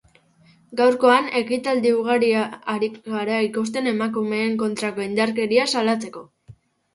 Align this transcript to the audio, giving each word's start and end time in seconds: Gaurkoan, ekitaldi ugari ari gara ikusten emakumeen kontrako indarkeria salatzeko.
Gaurkoan, 0.79 1.27
ekitaldi 1.41 1.91
ugari 1.97 2.29
ari 2.75 2.89
gara 3.09 3.35
ikusten 3.49 3.91
emakumeen 3.93 4.57
kontrako 4.63 5.05
indarkeria 5.07 5.69
salatzeko. 5.77 6.27